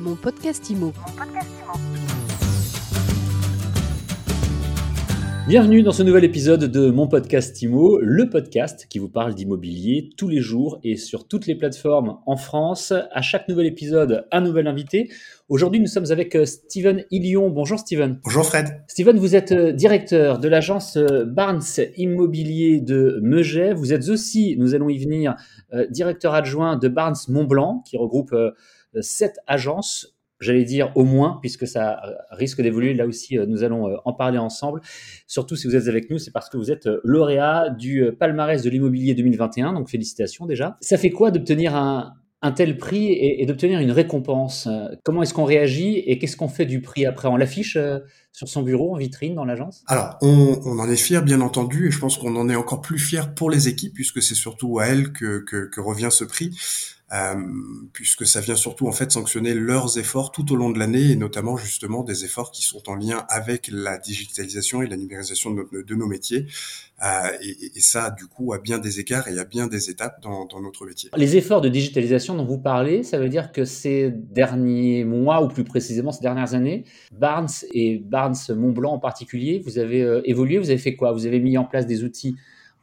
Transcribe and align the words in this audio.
Mon 0.00 0.16
podcast 0.16 0.70
IMO. 0.70 0.94
Bienvenue 5.50 5.82
dans 5.82 5.90
ce 5.90 6.04
nouvel 6.04 6.22
épisode 6.22 6.66
de 6.66 6.92
mon 6.92 7.08
podcast 7.08 7.60
IMO, 7.60 7.98
le 8.00 8.30
podcast 8.30 8.86
qui 8.88 9.00
vous 9.00 9.08
parle 9.08 9.34
d'immobilier 9.34 10.10
tous 10.16 10.28
les 10.28 10.38
jours 10.38 10.78
et 10.84 10.94
sur 10.94 11.26
toutes 11.26 11.48
les 11.48 11.56
plateformes 11.56 12.20
en 12.24 12.36
France. 12.36 12.92
À 13.10 13.20
chaque 13.20 13.48
nouvel 13.48 13.66
épisode, 13.66 14.28
un 14.30 14.42
nouvel 14.42 14.68
invité. 14.68 15.10
Aujourd'hui, 15.48 15.80
nous 15.80 15.88
sommes 15.88 16.12
avec 16.12 16.36
euh, 16.36 16.46
Steven 16.46 17.04
Illion. 17.10 17.50
Bonjour 17.50 17.80
Steven. 17.80 18.20
Bonjour 18.22 18.46
Fred. 18.46 18.84
Steven, 18.86 19.18
vous 19.18 19.34
êtes 19.34 19.50
euh, 19.50 19.72
directeur 19.72 20.38
de 20.38 20.46
l'agence 20.46 20.96
euh, 20.96 21.24
Barnes 21.24 21.64
Immobilier 21.96 22.80
de 22.80 23.18
Megève. 23.20 23.76
Vous 23.76 23.92
êtes 23.92 24.08
aussi, 24.08 24.54
nous 24.56 24.76
allons 24.76 24.88
y 24.88 24.98
venir, 24.98 25.34
directeur 25.90 26.32
adjoint 26.32 26.76
de 26.76 26.86
Barnes 26.86 27.18
Montblanc 27.26 27.82
qui 27.84 27.96
regroupe 27.96 28.36
sept 29.00 29.34
agences 29.48 30.14
j'allais 30.40 30.64
dire 30.64 30.90
au 30.94 31.04
moins, 31.04 31.38
puisque 31.40 31.66
ça 31.66 32.00
risque 32.30 32.60
d'évoluer. 32.62 32.94
Là 32.94 33.06
aussi, 33.06 33.38
euh, 33.38 33.46
nous 33.46 33.62
allons 33.62 33.88
euh, 33.88 33.96
en 34.04 34.12
parler 34.12 34.38
ensemble. 34.38 34.80
Surtout 35.26 35.56
si 35.56 35.66
vous 35.66 35.76
êtes 35.76 35.88
avec 35.88 36.10
nous, 36.10 36.18
c'est 36.18 36.30
parce 36.30 36.48
que 36.48 36.56
vous 36.56 36.70
êtes 36.70 36.86
euh, 36.86 37.00
lauréat 37.04 37.70
du 37.70 38.04
palmarès 38.18 38.62
de 38.62 38.70
l'immobilier 38.70 39.14
2021. 39.14 39.74
Donc 39.74 39.90
félicitations 39.90 40.46
déjà. 40.46 40.76
Ça 40.80 40.96
fait 40.96 41.10
quoi 41.10 41.30
d'obtenir 41.30 41.74
un, 41.76 42.14
tel 42.56 42.78
prix 42.78 43.12
et, 43.12 43.44
d'obtenir 43.44 43.80
une 43.80 43.92
récompense? 43.92 44.66
Comment 45.04 45.22
est-ce 45.22 45.34
qu'on 45.34 45.44
réagit 45.44 45.98
et 45.98 46.18
qu'est-ce 46.18 46.36
qu'on 46.36 46.48
fait 46.48 46.64
du 46.64 46.80
prix 46.80 47.04
après? 47.04 47.28
On 47.28 47.36
l'affiche 47.36 47.76
sur 48.32 48.48
son 48.48 48.62
bureau, 48.62 48.94
en 48.94 48.98
vitrine, 48.98 49.34
dans 49.34 49.44
l'agence? 49.44 49.82
Alors, 49.86 50.16
on, 50.22 50.78
en 50.78 50.88
est 50.88 50.96
fier, 50.96 51.22
bien 51.22 51.40
entendu, 51.40 51.88
et 51.88 51.90
je 51.90 51.98
pense 51.98 52.16
qu'on 52.16 52.36
en 52.36 52.48
est 52.48 52.56
encore 52.56 52.80
plus 52.80 52.98
fier 52.98 53.34
pour 53.34 53.50
les 53.50 53.68
équipes, 53.68 53.94
puisque 53.94 54.22
c'est 54.22 54.34
surtout 54.34 54.78
à 54.78 54.86
elles 54.86 55.12
que, 55.12 55.38
que 55.38 55.80
revient 55.80 56.08
ce 56.10 56.24
prix. 56.24 56.56
Euh, 57.12 57.34
puisque 57.92 58.24
ça 58.24 58.40
vient 58.40 58.54
surtout 58.54 58.86
en 58.86 58.92
fait 58.92 59.10
sanctionner 59.10 59.52
leurs 59.52 59.98
efforts 59.98 60.30
tout 60.30 60.52
au 60.52 60.56
long 60.56 60.70
de 60.70 60.78
l'année 60.78 61.10
et 61.10 61.16
notamment 61.16 61.56
justement 61.56 62.04
des 62.04 62.24
efforts 62.24 62.52
qui 62.52 62.62
sont 62.62 62.88
en 62.88 62.94
lien 62.94 63.26
avec 63.28 63.68
la 63.72 63.98
digitalisation 63.98 64.80
et 64.82 64.86
la 64.86 64.96
numérisation 64.96 65.50
de, 65.50 65.94
nos 65.96 66.06
métiers. 66.06 66.46
Euh, 67.02 67.30
et, 67.42 67.80
ça, 67.80 68.10
du 68.10 68.26
coup, 68.26 68.52
a 68.52 68.58
bien 68.58 68.78
des 68.78 69.00
écarts 69.00 69.26
et 69.26 69.36
a 69.40 69.44
bien 69.44 69.66
des 69.66 69.90
étapes 69.90 70.22
dans, 70.22 70.46
notre 70.60 70.86
métier. 70.86 71.10
Les 71.16 71.36
efforts 71.36 71.62
de 71.62 71.68
digitalisation 71.68 72.36
dont 72.36 72.44
vous 72.44 72.58
parlez, 72.58 73.02
ça 73.02 73.18
veut 73.18 73.28
dire 73.28 73.50
que 73.50 73.64
ces 73.64 74.10
derniers 74.10 75.04
mois, 75.04 75.42
ou 75.42 75.48
plus 75.48 75.64
précisément 75.64 76.12
ces 76.12 76.20
dernières 76.20 76.54
années, 76.54 76.84
Barnes 77.10 77.48
et 77.72 77.98
Barnes 77.98 78.19
Montblanc 78.28 78.92
en 78.92 78.98
particulier, 78.98 79.62
vous 79.64 79.78
avez 79.78 80.02
euh, 80.02 80.20
évolué, 80.24 80.58
vous 80.58 80.70
avez 80.70 80.78
fait 80.78 80.96
quoi? 80.96 81.12
Vous 81.12 81.26
avez 81.26 81.40
mis 81.40 81.56
en 81.56 81.64
place 81.64 81.86
des 81.86 82.04
outils 82.04 82.36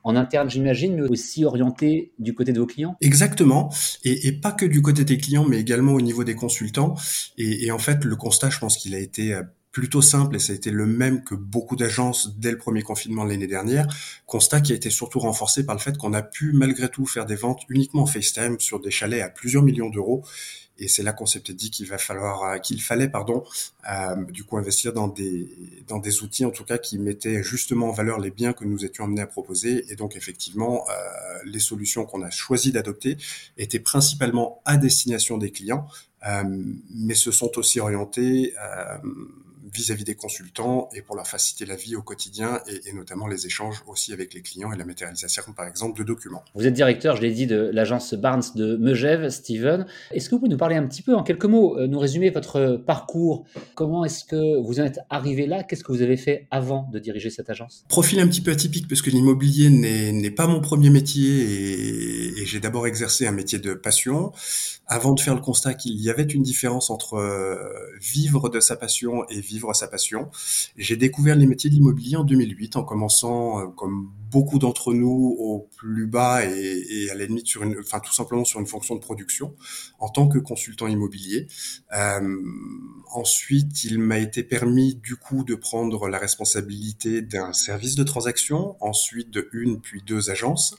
en 0.03 0.16
interne, 0.16 0.49
j'imagine, 0.49 0.95
mais 0.95 1.02
aussi 1.02 1.43
orienté 1.43 2.11
du 2.17 2.33
côté 2.33 2.53
de 2.53 2.59
vos 2.59 2.66
clients? 2.66 2.95
Exactement, 3.02 3.73
et, 4.05 4.31
pas 4.31 4.53
que 4.53 4.65
du 4.65 4.81
côté 4.81 5.03
des 5.03 5.17
clients, 5.17 5.45
mais 5.45 5.59
également 5.59 5.93
au 5.93 6.02
niveau 6.02 6.23
des 6.23 6.35
consultants. 6.35 6.95
Et, 7.38 7.69
en 7.71 7.77
fait, 7.77 8.05
le 8.05 8.15
constat, 8.15 8.49
je 8.49 8.59
pense 8.59 8.77
qu'il 8.77 8.95
a 8.95 8.99
été 8.99 9.33
euh, 9.33 9.43
plutôt 9.78 10.02
simple 10.02 10.36
et 10.36 10.39
ça 10.39 10.53
a 10.53 10.56
été 10.56 10.72
le 10.72 10.88
même 10.88 11.23
que 11.23 11.36
beaucoup 11.36 11.75
d'agences 11.75 12.36
dès 12.36 12.50
le 12.50 12.58
premier 12.58 12.81
confinement 12.81 13.23
l'année 13.23 13.45
dernière. 13.45 13.86
Constat 14.25 14.61
qui 14.61 14.72
a 14.72 14.75
été 14.75 14.89
surtout 14.89 15.20
renforcé 15.20 15.67
par 15.67 15.75
le 15.75 15.80
fait 15.80 16.00
qu'on 16.00 16.14
a 16.14 16.23
pu 16.23 16.52
malgré 16.52 16.89
tout 16.89 17.06
faire 17.06 17.28
des 17.28 17.36
ventes 17.36 17.61
uniquement 17.70 18.02
en 18.02 18.08
FaceTime 18.08 18.59
sur 18.59 18.80
des 18.80 18.89
chalets 18.89 19.22
à 19.22 19.30
plusieurs 19.30 19.61
millions 19.61 19.92
d'euros 19.92 20.23
et 20.80 20.88
c'est 20.88 21.03
là 21.03 21.14
qu'on 21.14 21.28
s'était 21.28 21.53
dit 21.53 21.70
qu'il 21.70 21.88
va 21.88 22.00
falloir, 22.00 22.44
euh, 22.44 22.58
qu'il 22.58 22.81
fallait, 22.81 23.08
pardon, 23.08 23.44
euh, 23.92 24.16
du 24.31 24.44
coup 24.44 24.58
investir 24.58 24.94
dans 24.94 25.08
des 25.08 25.48
dans 25.88 26.00
des 26.00 26.23
outils 26.23 26.45
en 26.45 26.52
tout 26.52 26.64
cas 26.64 26.80
qui 26.80 26.98
mettaient 26.98 27.44
justement 27.44 27.89
en 27.89 27.92
valeur 27.92 28.20
les 28.20 28.31
biens 28.31 28.53
que 28.53 28.66
nous 28.66 28.83
étions 28.83 29.03
amenés 29.03 29.22
à 29.22 29.28
proposer. 29.28 29.86
Et 29.92 29.95
donc 29.95 30.16
effectivement, 30.16 30.86
euh, 30.89 30.94
les 31.45 31.59
solutions 31.59 32.05
qu'on 32.05 32.23
a 32.23 32.31
choisi 32.31 32.72
d'adopter 32.72 33.17
étaient 33.58 33.80
principalement 33.80 34.59
à 34.66 34.78
destination 34.78 35.38
des 35.38 35.52
clients, 35.52 35.88
mais 36.94 37.14
se 37.14 37.31
sont 37.31 37.58
aussi 37.58 37.80
orientées 37.80 38.53
vis-à-vis 39.73 40.03
des 40.03 40.15
consultants 40.15 40.89
et 40.93 41.01
pour 41.01 41.15
leur 41.15 41.27
faciliter 41.27 41.65
la 41.65 41.75
vie 41.75 41.95
au 41.95 42.01
quotidien 42.01 42.59
et, 42.67 42.93
notamment 42.93 43.27
les 43.27 43.45
échanges 43.45 43.83
aussi 43.87 44.13
avec 44.13 44.33
les 44.33 44.41
clients 44.41 44.71
et 44.71 44.77
la 44.77 44.85
matérialisation 44.85 45.43
par 45.55 45.67
exemple 45.67 45.97
de 45.99 46.03
documents. 46.03 46.43
Vous 46.55 46.65
êtes 46.65 46.73
directeur, 46.73 47.15
je 47.15 47.21
l'ai 47.21 47.31
dit, 47.31 47.47
de 47.47 47.69
l'agence 47.73 48.14
Barnes 48.14 48.43
de 48.55 48.75
Megève, 48.77 49.30
Steven. 49.30 49.86
Est-ce 50.11 50.30
que 50.30 50.36
vous 50.36 50.39
pouvez 50.39 50.52
nous 50.52 50.58
parler 50.58 50.75
un 50.75 50.87
petit 50.87 51.02
peu 51.02 51.15
en 51.15 51.23
quelques 51.23 51.45
mots, 51.45 51.77
euh, 51.77 51.87
nous 51.87 51.99
résumer 51.99 52.30
votre 52.30 52.81
parcours? 52.86 53.45
Comment 53.75 54.05
est-ce 54.05 54.23
que 54.23 54.61
vous 54.61 54.80
en 54.80 54.83
êtes 54.83 54.99
arrivé 55.09 55.45
là? 55.45 55.64
Qu'est-ce 55.64 55.83
que 55.83 55.92
vous 55.92 56.02
avez 56.02 56.17
fait 56.17 56.47
avant 56.52 56.89
de 56.92 56.99
diriger 56.99 57.30
cette 57.30 57.49
agence? 57.49 57.86
Profil 57.87 58.19
un 58.19 58.27
petit 58.27 58.42
peu 58.42 58.52
atypique 58.52 58.87
parce 58.87 59.02
que 59.02 59.09
l'immobilier 59.09 59.69
n'est 59.69 60.31
pas 60.31 60.47
mon 60.47 60.61
premier 60.61 60.89
métier 60.89 61.30
et, 61.30 62.42
et 62.42 62.45
j'ai 62.45 62.59
d'abord 62.59 62.87
exercé 62.87 63.27
un 63.27 63.31
métier 63.31 63.59
de 63.59 63.73
passion 63.73 64.31
avant 64.87 65.13
de 65.13 65.19
faire 65.19 65.36
le 65.36 65.42
constat 65.42 65.73
qu'il 65.73 65.99
y 65.99 66.09
avait 66.09 66.23
une 66.23 66.43
différence 66.43 66.89
entre 66.89 67.15
euh, 67.15 67.58
vivre 67.99 68.49
de 68.49 68.59
sa 68.59 68.75
passion 68.75 69.27
et 69.30 69.42
vivre 69.42 69.67
à 69.72 69.73
sa 69.73 69.88
passion. 69.88 70.30
J'ai 70.78 70.95
découvert 70.95 71.36
les 71.36 71.45
métiers 71.45 71.70
de 71.70 71.76
l'immobilier 71.76 72.17
en 72.17 72.23
2008 72.23 72.76
en 72.76 72.83
commençant, 72.83 73.60
euh, 73.60 73.67
comme 73.67 74.10
beaucoup 74.32 74.60
d'entre 74.60 74.94
nous, 74.94 75.36
au 75.39 75.70
plus 75.78 76.05
bas 76.05 76.45
et, 76.45 77.10
à 77.10 77.16
la 77.16 77.26
limite 77.26 77.48
sur 77.48 77.64
une, 77.64 77.78
enfin 77.80 78.00
tout 78.00 78.14
simplement 78.14 78.44
sur 78.44 78.60
une 78.60 78.67
fonction 78.67 78.95
de 78.95 79.00
production 79.00 79.55
en 80.00 80.10
tant 80.10 80.28
que 80.28 80.38
consultant 80.38 80.88
immobilier. 80.88 81.48
Euh, 81.95 82.38
ensuite, 83.14 83.83
il 83.83 84.00
m'a 84.00 84.20
été 84.20 84.44
permis 84.44 84.95
du 84.95 85.16
coup 85.16 85.44
de 85.44 85.55
prendre 85.55 86.10
la 86.10 86.17
responsabilité 86.17 87.22
d'un 87.22 87.54
service 87.54 87.95
de 87.95 88.04
transaction, 88.04 88.76
ensuite 88.82 89.32
de 89.32 89.48
une 89.54 89.80
puis 89.80 90.02
deux 90.05 90.30
agences. 90.30 90.76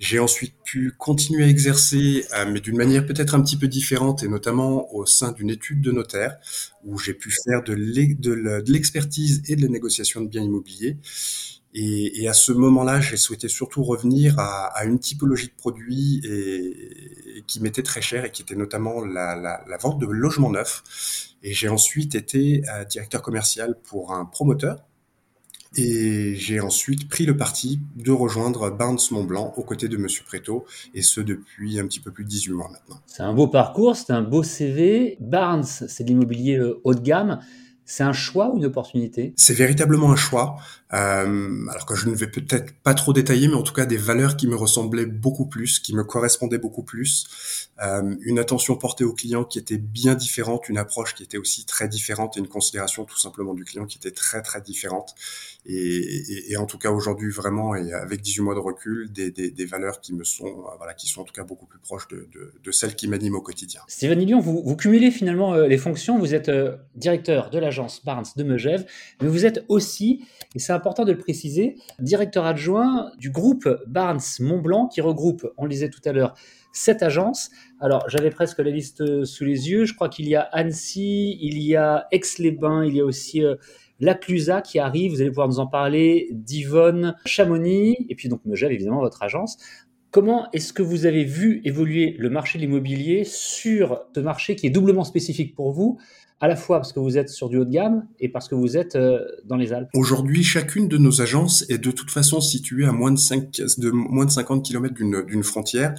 J'ai 0.00 0.18
ensuite 0.18 0.54
pu 0.64 0.92
continuer 0.98 1.44
à 1.44 1.48
exercer, 1.48 2.26
euh, 2.34 2.46
mais 2.50 2.60
d'une 2.60 2.76
manière 2.76 3.06
peut-être 3.06 3.34
un 3.34 3.42
petit 3.42 3.56
peu 3.56 3.68
différente, 3.68 4.22
et 4.22 4.28
notamment 4.28 4.92
au 4.94 5.06
sein 5.06 5.32
d'une 5.32 5.50
étude 5.50 5.80
de 5.80 5.92
notaire, 5.92 6.36
où 6.84 6.98
j'ai 6.98 7.14
pu 7.14 7.30
faire 7.30 7.62
de 7.62 7.72
l'expertise 8.66 9.42
et 9.48 9.56
de 9.56 9.62
la 9.62 9.68
négociation 9.68 10.20
de 10.20 10.28
biens 10.28 10.42
immobiliers. 10.42 10.98
Et, 11.76 12.28
à 12.28 12.34
ce 12.34 12.52
moment-là, 12.52 13.00
j'ai 13.00 13.16
souhaité 13.16 13.48
surtout 13.48 13.82
revenir 13.82 14.38
à, 14.38 14.84
une 14.84 15.00
typologie 15.00 15.48
de 15.48 15.56
produits 15.56 16.22
qui 17.48 17.60
m'était 17.60 17.82
très 17.82 18.00
chère 18.00 18.24
et 18.24 18.30
qui 18.30 18.42
était 18.42 18.54
notamment 18.54 19.04
la 19.04 19.76
vente 19.80 19.98
de 19.98 20.06
logements 20.06 20.50
neufs. 20.50 20.82
Et 21.44 21.52
j'ai 21.52 21.68
ensuite 21.68 22.14
été 22.14 22.62
euh, 22.70 22.84
directeur 22.86 23.20
commercial 23.20 23.76
pour 23.84 24.14
un 24.14 24.24
promoteur 24.24 24.78
et 25.76 26.34
j'ai 26.36 26.60
ensuite 26.60 27.08
pris 27.08 27.26
le 27.26 27.36
parti 27.36 27.80
de 27.96 28.12
rejoindre 28.12 28.70
Barnes 28.70 28.98
Montblanc 29.10 29.52
aux 29.56 29.62
côtés 29.62 29.88
de 29.88 29.96
Monsieur 29.96 30.24
Préto, 30.24 30.64
et 30.94 31.02
ce 31.02 31.20
depuis 31.20 31.80
un 31.80 31.86
petit 31.86 31.98
peu 31.98 32.12
plus 32.12 32.24
de 32.24 32.28
18 32.28 32.52
mois 32.52 32.68
maintenant. 32.70 33.02
C'est 33.06 33.24
un 33.24 33.34
beau 33.34 33.48
parcours, 33.48 33.96
c'est 33.96 34.12
un 34.12 34.22
beau 34.22 34.44
CV. 34.44 35.18
Barnes, 35.20 35.64
c'est 35.64 36.04
de 36.04 36.08
l'immobilier 36.08 36.56
euh, 36.56 36.80
haut 36.84 36.94
de 36.94 37.00
gamme. 37.00 37.40
C'est 37.84 38.02
un 38.02 38.12
choix 38.12 38.50
ou 38.50 38.58
une 38.58 38.64
opportunité? 38.64 39.34
C'est 39.36 39.54
véritablement 39.54 40.10
un 40.10 40.16
choix. 40.16 40.56
Euh, 40.94 41.66
alors 41.68 41.86
que 41.86 41.96
je 41.96 42.08
ne 42.08 42.14
vais 42.14 42.28
peut-être 42.28 42.72
pas 42.82 42.94
trop 42.94 43.12
détailler, 43.12 43.48
mais 43.48 43.54
en 43.54 43.62
tout 43.62 43.72
cas 43.72 43.84
des 43.84 43.96
valeurs 43.96 44.36
qui 44.36 44.46
me 44.46 44.54
ressemblaient 44.54 45.06
beaucoup 45.06 45.46
plus, 45.46 45.80
qui 45.80 45.94
me 45.94 46.04
correspondaient 46.04 46.58
beaucoup 46.58 46.84
plus. 46.84 47.68
Euh, 47.82 48.14
une 48.20 48.38
attention 48.38 48.76
portée 48.76 49.02
au 49.02 49.12
client 49.12 49.44
qui 49.44 49.58
était 49.58 49.78
bien 49.78 50.14
différente, 50.14 50.68
une 50.68 50.78
approche 50.78 51.14
qui 51.14 51.24
était 51.24 51.38
aussi 51.38 51.66
très 51.66 51.88
différente 51.88 52.36
et 52.36 52.40
une 52.40 52.46
considération 52.46 53.04
tout 53.04 53.18
simplement 53.18 53.54
du 53.54 53.64
client 53.64 53.86
qui 53.86 53.98
était 53.98 54.12
très 54.12 54.42
très 54.42 54.60
différente. 54.60 55.16
Et, 55.66 56.56
en 56.56 56.66
tout 56.66 56.78
cas 56.78 56.90
aujourd'hui 56.90 57.30
vraiment 57.30 57.74
et 57.74 57.92
avec 57.92 58.20
18 58.20 58.42
mois 58.42 58.54
de 58.54 58.60
recul, 58.60 59.10
des, 59.10 59.64
valeurs 59.64 60.00
qui 60.00 60.14
me 60.14 60.22
sont 60.22 60.46
euh, 60.46 60.76
voilà 60.76 60.94
qui 60.94 61.08
sont 61.08 61.22
en 61.22 61.24
tout 61.24 61.32
cas 61.32 61.42
beaucoup 61.42 61.66
plus 61.66 61.80
proches 61.80 62.06
de, 62.08 62.70
celles 62.70 62.94
qui 62.94 63.08
m'animent 63.08 63.36
au 63.36 63.40
quotidien. 63.40 63.80
Stéphane 63.88 64.20
Lyon, 64.20 64.40
vous, 64.40 64.76
cumulez 64.76 65.10
finalement 65.10 65.56
les 65.56 65.78
fonctions. 65.78 66.18
Vous 66.18 66.34
êtes 66.34 66.50
directeur 66.94 67.50
de 67.50 67.58
l'agence 67.58 68.04
Barnes 68.04 68.26
de 68.36 68.44
Megève, 68.44 68.86
mais 69.20 69.28
vous 69.28 69.46
êtes 69.46 69.64
aussi, 69.68 70.24
et 70.54 70.58
c'est 70.58 70.72
important 70.84 71.06
de 71.06 71.12
le 71.12 71.18
préciser, 71.18 71.76
directeur 71.98 72.44
adjoint 72.44 73.10
du 73.18 73.30
groupe 73.30 73.66
Barnes 73.86 74.20
Montblanc 74.40 74.88
qui 74.88 75.00
regroupe, 75.00 75.50
on 75.56 75.64
le 75.64 75.70
disait 75.70 75.88
tout 75.88 76.02
à 76.04 76.12
l'heure, 76.12 76.34
cette 76.72 77.02
agence. 77.02 77.50
Alors, 77.80 78.04
j'avais 78.10 78.28
presque 78.30 78.58
la 78.58 78.70
liste 78.70 79.24
sous 79.24 79.44
les 79.44 79.70
yeux. 79.70 79.86
Je 79.86 79.94
crois 79.94 80.10
qu'il 80.10 80.28
y 80.28 80.34
a 80.34 80.42
Annecy, 80.42 81.38
il 81.40 81.62
y 81.62 81.74
a 81.74 82.06
Aix-les-Bains, 82.10 82.84
il 82.84 82.96
y 82.96 83.00
a 83.00 83.04
aussi 83.04 83.42
euh, 83.42 83.54
la 84.00 84.14
qui 84.14 84.78
arrive. 84.78 85.12
Vous 85.12 85.20
allez 85.22 85.30
pouvoir 85.30 85.48
nous 85.48 85.60
en 85.60 85.66
parler. 85.66 86.28
Divonne, 86.32 87.14
Chamonix, 87.24 87.96
et 88.10 88.14
puis 88.14 88.28
donc 88.28 88.44
Megève, 88.44 88.72
évidemment, 88.72 89.00
votre 89.00 89.22
agence. 89.22 89.56
Comment 90.14 90.48
est-ce 90.52 90.72
que 90.72 90.80
vous 90.80 91.06
avez 91.06 91.24
vu 91.24 91.60
évoluer 91.64 92.14
le 92.20 92.30
marché 92.30 92.56
de 92.56 92.62
l'immobilier 92.62 93.24
sur 93.24 93.98
ce 94.14 94.20
marché 94.20 94.54
qui 94.54 94.64
est 94.68 94.70
doublement 94.70 95.02
spécifique 95.02 95.56
pour 95.56 95.72
vous, 95.72 95.98
à 96.38 96.46
la 96.46 96.54
fois 96.54 96.76
parce 96.76 96.92
que 96.92 97.00
vous 97.00 97.18
êtes 97.18 97.30
sur 97.30 97.48
du 97.48 97.58
haut 97.58 97.64
de 97.64 97.72
gamme 97.72 98.06
et 98.20 98.28
parce 98.28 98.46
que 98.46 98.54
vous 98.54 98.76
êtes 98.76 98.94
euh, 98.94 99.18
dans 99.44 99.56
les 99.56 99.72
Alpes? 99.72 99.88
Aujourd'hui, 99.92 100.44
chacune 100.44 100.86
de 100.86 100.98
nos 100.98 101.20
agences 101.20 101.68
est 101.68 101.78
de 101.78 101.90
toute 101.90 102.12
façon 102.12 102.40
située 102.40 102.86
à 102.86 102.92
moins 102.92 103.10
de, 103.10 103.18
5, 103.18 103.60
de, 103.78 103.90
moins 103.90 104.24
de 104.24 104.30
50 104.30 104.64
km 104.64 104.94
d'une 104.94 105.42
frontière 105.42 105.96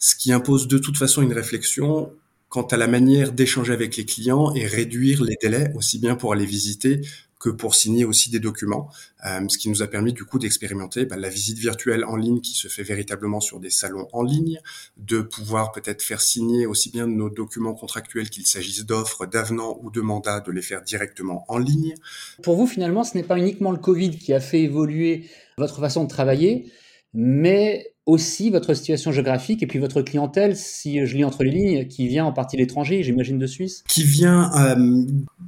ce 0.00 0.16
qui 0.16 0.32
impose 0.32 0.66
de 0.66 0.78
toute 0.78 0.98
façon 0.98 1.22
une 1.22 1.32
réflexion 1.32 2.10
quant 2.48 2.66
à 2.66 2.76
la 2.76 2.88
manière 2.88 3.30
d'échanger 3.30 3.72
avec 3.72 3.96
les 3.96 4.04
clients 4.04 4.52
et 4.56 4.66
réduire 4.66 5.22
les 5.22 5.36
délais, 5.40 5.72
aussi 5.76 6.00
bien 6.00 6.16
pour 6.16 6.32
aller 6.32 6.46
visiter 6.46 7.00
que 7.38 7.50
pour 7.50 7.74
signer 7.74 8.04
aussi 8.04 8.30
des 8.30 8.40
documents, 8.40 8.88
euh, 9.26 9.46
ce 9.48 9.58
qui 9.58 9.68
nous 9.68 9.82
a 9.82 9.86
permis 9.86 10.12
du 10.12 10.24
coup 10.24 10.38
d'expérimenter 10.38 11.04
bah, 11.04 11.16
la 11.16 11.28
visite 11.28 11.58
virtuelle 11.58 12.04
en 12.04 12.16
ligne 12.16 12.40
qui 12.40 12.54
se 12.54 12.68
fait 12.68 12.82
véritablement 12.82 13.40
sur 13.40 13.60
des 13.60 13.70
salons 13.70 14.08
en 14.12 14.22
ligne, 14.22 14.58
de 14.96 15.20
pouvoir 15.20 15.72
peut-être 15.72 16.02
faire 16.02 16.20
signer 16.20 16.66
aussi 16.66 16.90
bien 16.90 17.06
nos 17.06 17.28
documents 17.28 17.74
contractuels 17.74 18.30
qu'il 18.30 18.46
s'agisse 18.46 18.86
d'offres, 18.86 19.26
d'avenants 19.26 19.78
ou 19.82 19.90
de 19.90 20.00
mandats, 20.00 20.40
de 20.40 20.50
les 20.50 20.62
faire 20.62 20.82
directement 20.82 21.44
en 21.48 21.58
ligne. 21.58 21.94
Pour 22.42 22.56
vous, 22.56 22.66
finalement, 22.66 23.04
ce 23.04 23.16
n'est 23.16 23.24
pas 23.24 23.38
uniquement 23.38 23.70
le 23.70 23.78
Covid 23.78 24.18
qui 24.18 24.32
a 24.32 24.40
fait 24.40 24.62
évoluer 24.62 25.28
votre 25.58 25.80
façon 25.80 26.04
de 26.04 26.08
travailler, 26.08 26.70
mais 27.18 27.94
aussi 28.04 28.50
votre 28.50 28.74
situation 28.74 29.10
géographique 29.10 29.62
et 29.62 29.66
puis 29.66 29.78
votre 29.78 30.02
clientèle, 30.02 30.54
si 30.54 31.04
je 31.06 31.16
lis 31.16 31.24
entre 31.24 31.42
les 31.42 31.50
lignes, 31.50 31.88
qui 31.88 32.06
vient 32.06 32.26
en 32.26 32.32
partie 32.32 32.56
de 32.56 32.60
l'étranger, 32.60 33.02
j'imagine 33.02 33.38
de 33.38 33.46
Suisse 33.46 33.82
Qui 33.88 34.04
vient 34.04 34.52
euh, 34.54 35.04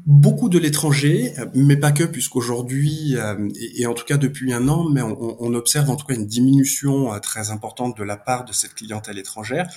beaucoup 0.06 0.48
de 0.48 0.58
l'étranger, 0.58 1.34
mais 1.54 1.76
pas 1.76 1.92
que, 1.92 2.04
puisqu'aujourd'hui, 2.04 3.16
euh, 3.16 3.48
et, 3.76 3.86
en 3.86 3.94
tout 3.94 4.06
cas 4.06 4.16
depuis 4.16 4.52
un 4.52 4.66
an, 4.66 4.88
mais 4.88 5.02
on, 5.02 5.54
observe 5.54 5.90
en 5.90 5.96
tout 5.96 6.06
cas 6.06 6.14
une 6.14 6.26
diminution 6.26 7.12
euh, 7.12 7.18
très 7.18 7.50
importante 7.50 7.96
de 7.96 8.02
la 8.02 8.16
part 8.16 8.44
de 8.44 8.52
cette 8.52 8.74
clientèle 8.74 9.18
étrangère. 9.18 9.68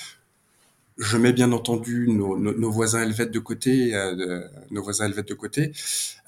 Je 1.02 1.18
mets 1.18 1.34
bien 1.34 1.52
entendu 1.52 2.08
nos, 2.10 2.38
nos, 2.38 2.72
voisins 2.72 3.02
helvètes 3.02 3.32
de 3.32 3.40
côté, 3.40 3.96
euh, 3.96 4.48
nos 4.70 4.84
voisins 4.84 5.08
helvètes 5.08 5.30
de 5.30 5.34
côté, 5.34 5.72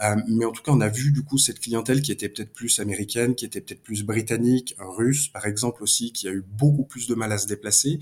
euh, 0.02 0.16
mais 0.28 0.46
en 0.46 0.52
tout 0.52 0.64
cas, 0.64 0.72
on 0.72 0.82
a 0.82 0.90
vu 0.90 1.12
du 1.12 1.22
coup 1.22 1.38
cette 1.38 1.60
clientèle 1.60 2.02
qui 2.02 2.12
était 2.12 2.28
peut-être 2.28 2.52
plus 2.52 2.80
américaine, 2.80 3.36
qui 3.36 3.46
était 3.46 3.62
peut-être 3.62 3.84
plus 3.84 4.04
britannique, 4.04 4.76
russe, 4.80 5.28
par 5.28 5.46
exemple 5.46 5.84
aussi, 5.84 6.12
qui 6.12 6.28
a 6.28 6.32
eu 6.32 6.42
beaucoup 6.42 6.86
plus 6.86 7.06
de 7.06 7.14
mal 7.14 7.32
à 7.32 7.38
se 7.38 7.46
déplacer, 7.46 8.00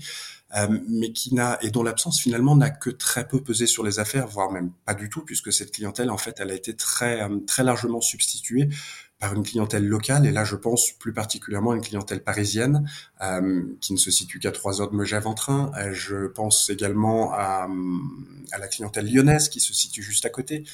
euh, 0.56 0.78
mais 0.88 1.12
qui 1.12 1.34
n'a 1.34 1.58
et 1.60 1.70
dont 1.70 1.82
l'absence 1.82 2.18
finalement 2.18 2.56
n'a 2.56 2.70
que 2.70 2.88
très 2.88 3.28
peu 3.28 3.42
pesé 3.42 3.66
sur 3.66 3.84
les 3.84 3.98
affaires, 3.98 4.26
voire 4.26 4.50
même 4.50 4.72
pas 4.86 4.94
du 4.94 5.10
tout, 5.10 5.20
puisque 5.20 5.52
cette 5.52 5.72
clientèle 5.72 6.10
en 6.10 6.18
fait, 6.18 6.36
elle 6.40 6.50
a 6.50 6.54
été 6.54 6.74
très 6.74 7.20
très 7.46 7.64
largement 7.64 8.00
substituée 8.00 8.70
par 9.22 9.34
une 9.34 9.44
clientèle 9.44 9.86
locale, 9.86 10.26
et 10.26 10.32
là 10.32 10.42
je 10.42 10.56
pense 10.56 10.90
plus 10.90 11.12
particulièrement 11.12 11.70
à 11.70 11.76
une 11.76 11.80
clientèle 11.80 12.24
parisienne 12.24 12.90
euh, 13.22 13.62
qui 13.80 13.92
ne 13.92 13.98
se 13.98 14.10
situe 14.10 14.40
qu'à 14.40 14.50
trois 14.50 14.82
heures 14.82 14.90
de 14.90 14.96
Megève 14.96 15.28
en 15.28 15.34
train. 15.34 15.70
Euh, 15.78 15.92
je 15.92 16.26
pense 16.26 16.68
également 16.70 17.32
à, 17.32 17.68
la 18.58 18.66
clientèle 18.66 19.08
lyonnaise 19.08 19.48
qui 19.48 19.60
se 19.60 19.72
situe 19.72 20.02
juste 20.02 20.26
à 20.26 20.28
côté, 20.28 20.64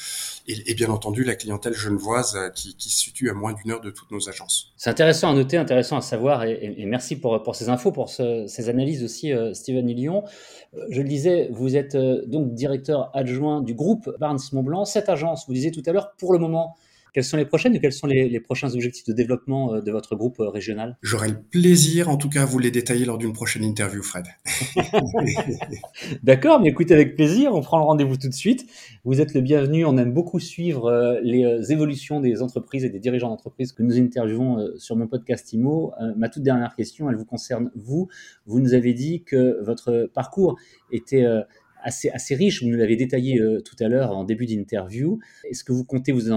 et, 0.47 0.75
bien 0.75 0.89
entendu 0.89 1.25
la 1.25 1.35
clientèle 1.35 1.75
genevoise 1.75 2.37
euh, 2.37 2.49
qui, 2.49 2.75
se 2.79 2.99
situe 2.99 3.29
à 3.29 3.35
moins 3.35 3.53
d'une 3.53 3.71
heure 3.71 3.83
de 3.83 3.91
toutes 3.91 4.11
nos 4.13 4.31
agences. 4.31 4.73
C'est 4.79 4.89
intéressant 4.89 5.31
à 5.31 5.35
noter, 5.35 5.59
intéressant 5.59 5.99
à 5.99 6.01
savoir, 6.01 6.45
et, 6.45 6.87
merci 6.87 7.17
pour, 7.17 7.55
ces 7.55 7.69
infos, 7.69 7.93
pour 7.93 8.09
ce, 8.09 8.47
ces 8.47 8.71
analyses 8.71 9.05
aussi, 9.05 9.31
euh, 9.31 9.53
Steven 9.53 9.87
je 10.89 11.03
le 11.03 11.09
disais, 11.09 11.51
vous 11.53 11.77
êtes 11.77 11.97
donc 11.97 12.55
directeur 12.55 13.11
adjoint 13.15 13.61
du 13.61 13.75
groupe 13.75 14.11
Barnes 14.19 14.39
Montblanc. 14.53 14.87
Cette 14.87 15.11
agence, 15.11 15.45
vous 15.47 15.53
disiez 15.53 15.71
tout 15.71 15.83
à 15.85 15.93
l'heure, 15.93 16.15
pour 16.17 16.33
le 16.33 16.39
moment, 16.39 16.77
quelles 17.19 17.25
sont 17.25 17.37
les 17.37 17.47
prochaines 17.47 17.75
et 17.75 17.81
quels 17.81 17.93
sont 17.93 18.07
les, 18.07 18.29
les, 18.29 18.39
prochains 18.39 18.73
objectifs 18.75 19.05
de 19.05 19.13
développement 19.13 19.75
euh, 19.75 19.81
de 19.81 19.91
votre 19.91 20.15
groupe 20.15 20.39
euh, 20.39 20.51
régional? 20.51 20.97
J'aurai 21.03 21.31
le 21.31 21.41
plaisir, 21.51 22.09
en 22.09 22.17
tout 22.17 22.29
cas, 22.29 22.43
à 22.43 22.45
vous 22.45 22.61
les 22.61 22.71
détailler 22.71 23.05
lors 23.05 23.19
d'une 23.19 23.33
prochaine 23.33 23.65
interview, 23.65 24.05
Fred. 24.05 24.27
D'accord, 26.23 26.61
mais 26.61 26.69
écoutez 26.69 26.95
avec 26.95 27.17
plaisir, 27.17 27.53
on 27.57 27.61
prend 27.61 27.79
le 27.79 27.83
rendez-vous 27.83 28.17
tout 28.17 28.29
de 28.29 28.35
suite. 28.35 28.71
Vous 29.05 29.21
êtes 29.21 29.35
le 29.35 29.41
bienvenu, 29.41 29.85
on 29.85 29.97
aime 29.97 30.13
beaucoup 30.13 30.39
suivre 30.39 30.85
euh, 30.87 31.19
les 31.25 31.73
évolutions 31.73 32.21
des 32.21 32.41
entreprises 32.41 32.85
et 32.85 32.89
des 32.89 33.01
dirigeants 33.01 33.31
d'entreprises 33.31 33.73
que 33.73 33.83
nous 33.83 33.99
interviewons 33.99 34.65
sur 34.79 34.95
mon 34.95 35.09
podcast 35.09 35.53
IMO. 35.53 35.95
Ma 36.17 36.29
toute 36.29 36.45
dernière 36.45 36.77
question, 36.77 37.11
elle 37.11 37.17
vous 37.17 37.25
concerne 37.25 37.73
vous. 37.75 38.07
Vous 38.47 38.61
nous 38.61 38.75
avez 38.75 38.95
dit 38.95 39.25
que 39.25 39.59
votre 39.65 40.09
parcours 40.15 40.57
était 40.93 41.27
assez, 41.83 42.35
riche. 42.35 42.63
Vous 42.63 42.69
nous 42.69 42.77
l'avez 42.77 42.97
détaillé 42.97 43.41
euh, 43.41 43.61
tout 43.61 43.77
à 43.81 43.89
l'heure 43.89 44.17
en 44.17 44.25
début 44.25 44.47
d'interview. 44.47 45.19
Est-ce 45.45 45.65
que 45.65 45.73
vous 45.73 45.85
comptez 45.85 46.13
vous, 46.13 46.31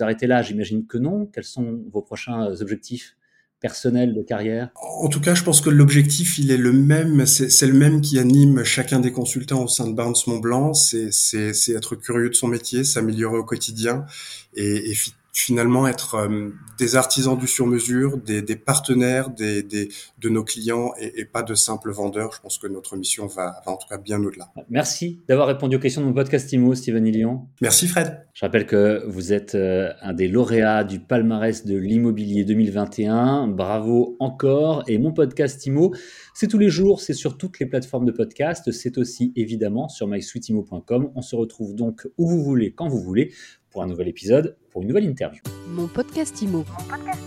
arrêter 0.00 0.26
là? 0.26 0.42
J'imagine 0.42 0.86
que 0.86 0.98
non. 0.98 1.26
Quels 1.26 1.44
sont 1.44 1.80
vos 1.92 2.02
prochains 2.02 2.50
euh, 2.50 2.60
objectifs 2.60 3.16
personnels 3.60 4.14
de 4.14 4.22
carrière? 4.22 4.70
En 4.76 5.08
tout 5.08 5.20
cas, 5.20 5.34
je 5.34 5.42
pense 5.42 5.60
que 5.60 5.70
l'objectif, 5.70 6.38
il 6.38 6.50
est 6.50 6.56
le 6.56 6.72
même. 6.72 7.26
C'est 7.26 7.66
le 7.66 7.74
même 7.74 8.00
qui 8.00 8.18
anime 8.18 8.64
chacun 8.64 9.00
des 9.00 9.12
consultants 9.12 9.64
au 9.64 9.68
sein 9.68 9.88
de 9.88 9.94
Barnes 9.94 10.14
Montblanc. 10.26 10.74
C'est 10.74 11.70
être 11.70 11.96
curieux 11.96 12.30
de 12.30 12.34
son 12.34 12.48
métier, 12.48 12.84
s'améliorer 12.84 13.38
au 13.38 13.44
quotidien 13.44 14.06
et, 14.54 14.90
et 14.90 14.94
finalement 15.32 15.86
être 15.86 16.14
euh, 16.14 16.50
des 16.78 16.96
artisans 16.96 17.38
du 17.38 17.46
sur-mesure, 17.46 18.18
des, 18.18 18.42
des, 18.42 18.56
partenaires 18.56 19.30
des, 19.30 19.62
des, 19.62 19.88
de 20.18 20.28
nos 20.28 20.42
clients 20.42 20.92
et, 20.98 21.20
et, 21.20 21.24
pas 21.24 21.42
de 21.42 21.54
simples 21.54 21.92
vendeurs. 21.92 22.32
Je 22.34 22.40
pense 22.40 22.58
que 22.58 22.66
notre 22.66 22.96
mission 22.96 23.26
va, 23.26 23.62
va 23.64 23.72
en 23.72 23.76
tout 23.76 23.88
cas 23.88 23.98
bien 23.98 24.22
au-delà. 24.22 24.50
Merci 24.68 25.20
d'avoir 25.28 25.48
répondu 25.48 25.76
aux 25.76 25.80
questions 25.80 26.00
de 26.00 26.06
mon 26.06 26.14
podcast 26.14 26.52
IMO, 26.52 26.74
Steven 26.74 27.06
Illion. 27.06 27.46
Merci 27.60 27.86
Fred. 27.88 28.26
Je 28.32 28.44
rappelle 28.44 28.66
que 28.66 29.04
vous 29.06 29.32
êtes 29.32 29.54
euh, 29.54 29.92
un 30.00 30.12
des 30.12 30.28
lauréats 30.28 30.84
du 30.84 31.00
palmarès 31.00 31.64
de 31.64 31.76
l'immobilier 31.76 32.44
2021. 32.44 33.48
Bravo 33.48 34.16
encore. 34.20 34.84
Et 34.86 34.98
mon 34.98 35.12
podcast 35.12 35.64
IMO, 35.66 35.94
c'est 36.34 36.48
tous 36.48 36.58
les 36.58 36.70
jours, 36.70 37.00
c'est 37.00 37.14
sur 37.14 37.36
toutes 37.36 37.58
les 37.58 37.66
plateformes 37.66 38.04
de 38.04 38.12
podcast. 38.12 38.70
C'est 38.72 38.96
aussi 38.98 39.32
évidemment 39.36 39.88
sur 39.88 40.06
mysweetimo.com. 40.06 41.10
On 41.14 41.22
se 41.22 41.36
retrouve 41.36 41.74
donc 41.74 42.06
où 42.16 42.28
vous 42.28 42.42
voulez, 42.42 42.72
quand 42.72 42.88
vous 42.88 43.02
voulez 43.02 43.32
pour 43.78 43.84
un 43.84 43.86
nouvel 43.86 44.08
épisode, 44.08 44.56
pour 44.72 44.82
une 44.82 44.88
nouvelle 44.88 45.04
interview. 45.04 45.40
Mon 45.68 45.86
podcast 45.86 46.42
IMO. 46.42 46.64
Mon 46.66 46.84
podcast 46.90 47.20